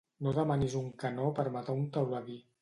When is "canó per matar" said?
1.03-1.77